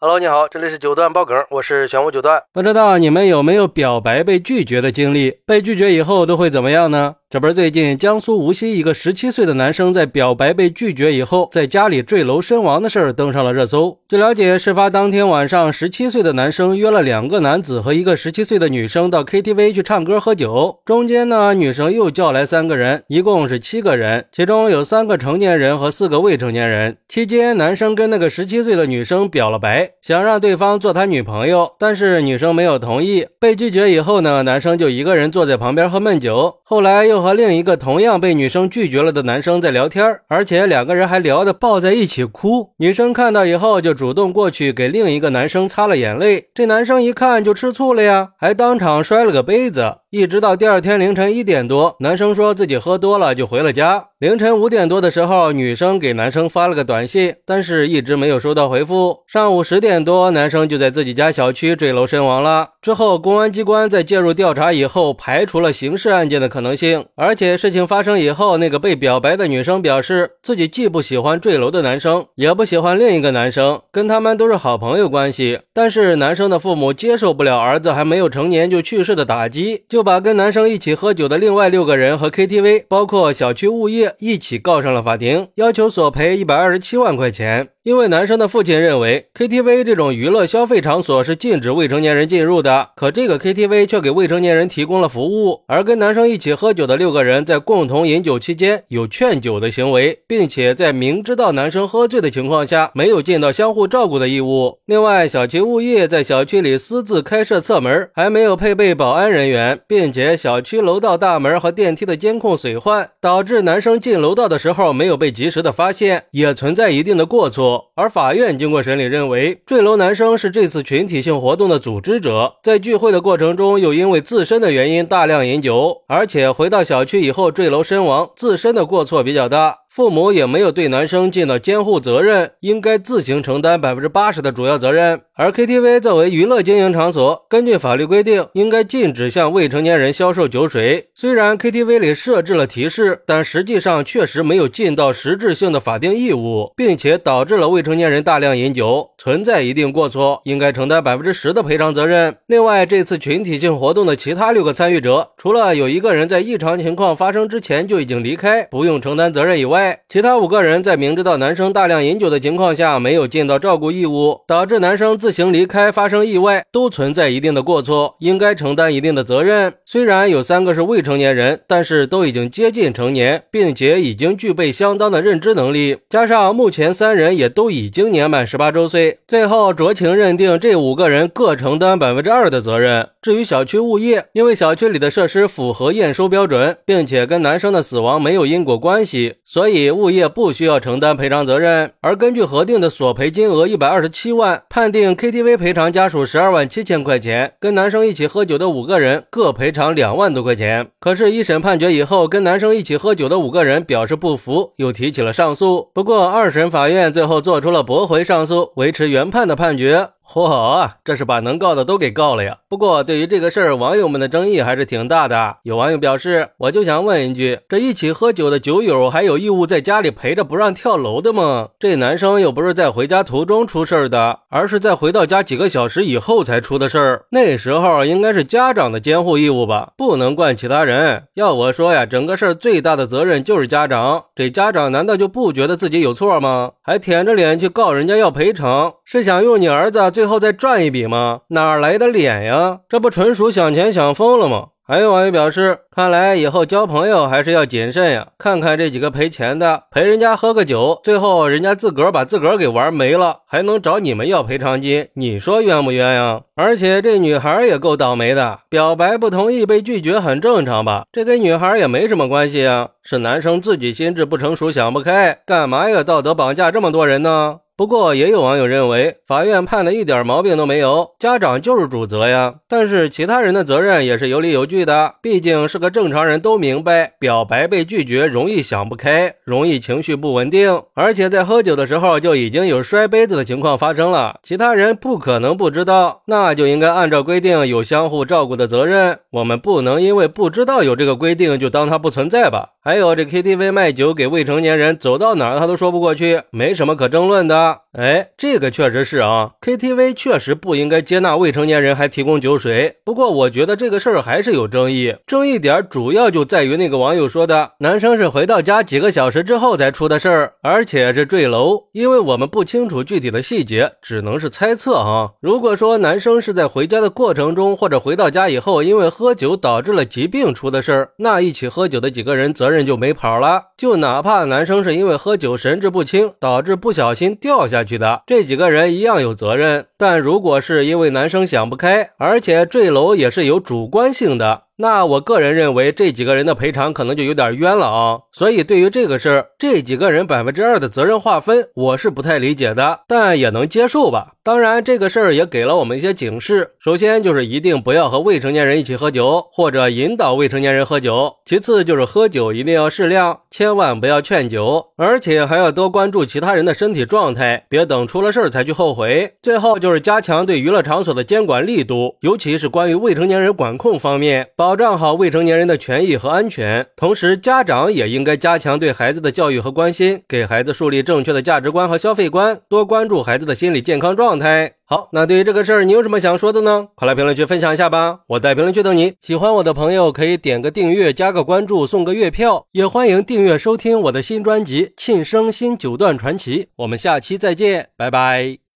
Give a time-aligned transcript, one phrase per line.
[0.00, 2.40] Hello，你好，这里是九段爆梗，我是玄武九段。
[2.52, 5.40] 不知道你们有没有表白被拒绝的经历？
[5.44, 7.16] 被拒绝以后都会怎么样呢？
[7.30, 13.98] 这不是最近江苏无锡一个十七岁的男生在表白被拒绝以后，在家里坠楼身亡的事儿登上了热搜。
[14.08, 20.78] 据了解，事发当天晚上，十七岁的男生约了两个男子和一个十七岁的女生到 KTV 去唱歌喝酒。
[20.86, 26.96] 中间呢，女生又叫来三个人，一共是七个人，其中有三个成年人和四个未成年人。
[27.06, 33.26] 期间，男生跟那个十七岁的女生表了白，想让对方做他女朋友，但是女生没有同意。
[33.38, 36.54] 被拒绝以后呢，男生就一个人坐在旁边喝闷酒。
[36.64, 42.72] 后来又和另一个同样被女生拒绝了的男生在聊天，而且两个人还聊得抱在一起哭。
[42.78, 49.96] 女生看到以后就主动过去给另一个男生擦了眼泪，这男生一看就吃醋了呀，还当场摔了个杯子。
[50.10, 54.06] 一直到第二天凌晨一点多，男生说自己喝多了就回了家。
[54.18, 59.18] 凌晨五点多的时候，女生给男生发了个短信，但是一直没有收到回复。
[59.26, 62.70] 上午十点多，男生就在自己家小区坠楼身亡了。
[62.80, 67.04] 之后，公安机关在介入调查以后，排除了刑事案件的可能性。
[67.14, 75.60] 而且事情发生以后，那个被表白的女生表示，自己既不喜欢坠楼的男生，也不喜欢另一个男生，跟他们都是好朋友关系。
[75.74, 79.97] 但是男生的父母接受不了儿子还没有成年就去世的打击，就。
[79.98, 87.70] 就把跟男生一起喝酒的另外六个人和 KTV，包括小区物业一起告上了法庭，要求索赔一百二十七万块钱。
[87.88, 95.62] 因为男生的父亲认为 KTV 这种娱乐消费场所是禁止未成年人进入的，可这个 KTV 却给未成年人提供了服务。
[95.66, 104.80] 而跟男生一起喝酒的六个人在共同饮酒期间有劝酒的行为，并且在明知道男生喝醉的情况下没有尽到相互照顾的义务。
[104.84, 117.77] 另外，小区物业在小区里私自开设侧门，还没有配备保安人员，并且小区楼道大门和电梯的监控损坏，导致男生进楼道的时候没有被及时的发现，也存在一定的过错。
[117.94, 129.78] 而法院经过审理认为，坠楼男生是这次群体性活动的组织者，在聚会的过程中又因为自身的原因大量饮酒，而且回到小区以后坠楼身亡，自身的过错比较大。
[129.98, 135.22] 父母也没有对男生尽到监护责任，应该自行承担百分之八十的主要责任。
[135.34, 141.08] 而 KTV 作为娱乐经营场所，根据法律规定，应该禁止向未成年人销售酒水。
[141.16, 152.36] 虽然 KTV 里设置了提示，但实际上确实没有尽到实质性的法定义务，并且导致了未成年人大量饮酒，存在一定过错，应该承担百分之十的赔偿责任。
[152.46, 169.74] 另外，这次群体性活动的其他六个参与者，除了有一个人在异常情况发生之前就已经离开，不用承担责任以外，其他五个人在明知道男生大量饮酒的情况下，没有尽到照顾义务，导致男生自行离开发生意外，都存在一定的过错，应该承担一定的责任。
[169.84, 183.08] 虽然有三个是未成年人，但是都已经接近成年，并且已经具备相当的认知能力，加上目前三人也都已经年满十八周岁，最后酌情认定这五个人各承担百分之二的责任。
[183.22, 189.67] 至于小区物业，因为小区里的设施符合验收标准，并且跟男生的死亡没有因果关系，所以。
[189.68, 200.88] 以物业不需要承担赔偿责任，而根据核定的索赔金额一百二十七万，判定 KTV 赔偿家属十二万七千块钱，跟男生一起喝酒的五个人各赔偿两万多块钱。
[200.98, 205.88] 可是，一审判决以后，跟男生一起喝酒的五个人表示不服，又提起了上诉。
[205.94, 210.10] 不过，二审法院最后做出了驳回上诉、维持原判的判决。
[210.30, 212.58] 嚯，这是把能告的都给告了呀！
[212.68, 215.56] 不过对于这个事儿，网友们的争议还是挺大的。
[215.62, 221.68] 有网友表示：“我就想问一句，这一起喝酒的酒友还有义务在家里陪着不让跳楼的吗？
[221.78, 227.24] 这男生又不是在回家途中出事儿的，而是在回到家几个小时以后才出的事儿。
[227.30, 231.22] 那时候应该是家长的监护义务吧，不能怪其他人。
[231.36, 234.24] 要我说呀，整个事儿最大的责任就是家长。
[234.36, 236.72] 这家长难道就不觉得自己有错吗？
[236.82, 241.42] 还舔着脸去告人家要赔偿，是想用你儿子？”最后再赚一笔吗？
[241.50, 242.80] 哪来的脸呀？
[242.88, 244.70] 这不纯属想钱想疯了吗？
[244.84, 248.26] 还有网友表示，看来以后交朋友还是要谨慎呀。
[248.36, 255.06] 看看这几个赔钱的，陪人家喝个酒，最后人家自个儿把自个儿给玩没了，还能找你们要赔偿金？
[255.14, 256.40] 你说冤不冤呀？
[256.56, 261.04] 而且这女孩也够倒霉的，表白不同意被拒绝很正常吧？
[261.12, 267.58] 这跟女孩也没什么关系啊，是男生自己心智不成熟想不开，干嘛要道德绑架这么多人呢？
[267.78, 272.56] 不过，也有网友认为，法院判的一点毛病都没有，家长就是主责呀。
[272.66, 289.20] 但是其他人的责任也是有理有据的，毕竟是个正常人都明白，表白被拒绝容易想不开，容易情绪不稳定，而且在喝酒的时候就已经有摔杯子的情况发生了，其他人不可能不知道，那就应该按照规定有相互照顾的责任。
[289.30, 292.70] 我们不能因为不知道有这个规定就当它不存在吧。
[292.88, 297.80] 还有这 KTV 卖酒给未成年人，走到哪儿他都说不过去，没什么可争论的。
[297.92, 302.96] 哎，这个确实是啊，KTV 确实不应该接纳未成年人还提供酒水。
[303.04, 315.34] 不过我觉得这个事儿还是有争议，争议点主要就在于那个网友说的，男生是回到家几个小时之后才出的事儿，而且是坠楼，因为我们不清楚具体的细节，只能是猜测哈。
[315.42, 323.66] 如果说男生是在回家的过程中，或者回到家以后，因为喝酒导致了疾病出的事儿，那一起喝酒的几个人责任就没跑了。
[323.76, 329.87] 就哪怕男生是因为喝酒神志不清，导致不小心掉下去的，这几个人一样有责任。
[329.98, 334.62] 但如果是因为男生想不开，而且坠楼也是有主观性的。
[334.80, 344.34] 那我个人认为这几个人的赔偿可能就有点冤了啊，所以对于这个事儿，这几个人百分之二的责任划分，我是不太理解的，但也能接受吧。
[344.44, 346.74] 当然，这个事儿也给了我们一些警示。
[346.78, 351.34] 首先就是一定不要和未成年人一起喝酒，或者引导未成年人喝酒。
[351.44, 359.34] 其次就是喝酒一定要适量，千万不要劝酒，而且还要多关注其他人的身体状态，别等出了事儿才去后悔。
[359.42, 366.86] 最后就就是加强对娱乐场所的监管力度，尤其是关于未成年人管控方面，保障好未成年人的权益和安全。
[366.94, 374.74] 同时，家长也应该加强对孩子的教育和关心，给孩子树立正确的价值观和消费观，多关注孩子的心理健康状态。
[374.84, 376.88] 好，那对于这个事儿，你有什么想说的呢？
[376.94, 378.20] 快来评论区分享一下吧！
[378.26, 379.14] 我在评论区等你。
[379.22, 382.66] 喜欢我的朋友可以点个订阅，加个关注，送个月票。
[382.72, 386.64] 也欢迎订阅收听我的新专辑《庆生新九段传奇》。
[386.76, 388.58] 我们下期再见，拜拜。